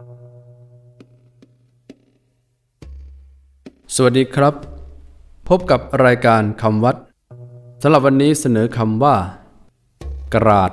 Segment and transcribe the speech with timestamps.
[4.04, 4.54] วัสดีครับ
[5.48, 6.96] พบกับรายการคำวัด
[7.82, 9.16] สำหรับวันนี้เสนอคำว่า
[10.34, 10.72] กราด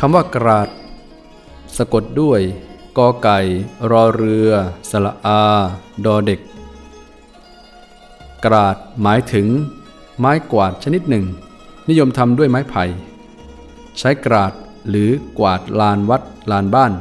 [0.00, 0.68] คำว่ากราด
[1.76, 2.40] สะกดด้วย
[2.98, 3.38] กอไก่
[3.90, 4.50] รอเรือ
[4.90, 5.42] สระอา
[6.04, 6.40] ดอเด็ก
[8.44, 9.46] กราดหมายถึง
[10.18, 11.24] ไม้กวาดชนิดหนึ่ง
[11.88, 12.84] นิยมทำด้วยไม้ไผ่
[13.98, 14.52] ใช้กราด
[14.88, 16.92] หรือกวาดลานวัดลานบ้าน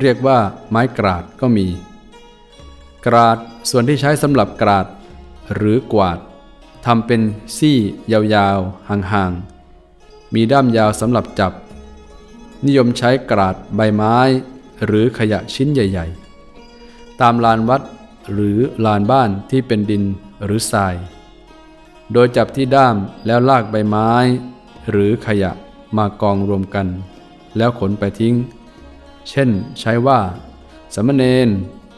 [0.00, 0.38] เรียกว่า
[0.70, 1.66] ไม้กราดก็มี
[3.06, 3.38] กราด
[3.70, 4.86] ส่วนที่ใช้สำหรับกราด
[5.54, 6.18] หรือกวาด
[6.86, 7.20] ทำเป็น
[7.56, 7.78] ซี่
[8.34, 11.52] ยาวๆห่างๆมีด้ามยาวสำหรับจับ
[12.66, 14.18] นิยมใช้กราดใบไม้
[14.84, 16.06] หรือขยะชิ้นใหญ่
[16.64, 17.82] ๆ ตามลานวัด
[18.32, 20.02] หรือลานบ้านที่เป็นดิน
[20.44, 20.94] หรือทราย
[22.12, 24.10] โดยจับที่ด้ามแล้วลากใบไม้
[24.90, 25.52] หรือขยะ
[25.96, 26.86] มากองรวมกัน
[27.56, 28.34] แล้วขนไปทิ้ง
[29.28, 29.50] เช่น
[29.80, 30.20] ใช้ว่า
[30.94, 31.48] สามเณร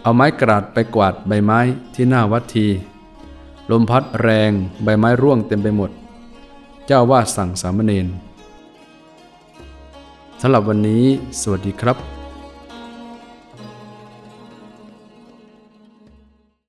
[0.03, 1.59] เอาไม้กราดไปกวาดใบไม้
[1.95, 2.67] ที่หน้าวัดที
[3.71, 4.51] ลมพัดแรง
[4.85, 5.91] ใบไม้ร่วงเต็มไปหมด
[6.87, 8.07] เจ้าว่าสั่งสามเณร
[10.41, 11.05] สำหรับวันนี้
[11.41, 12.18] สวัสดีครับ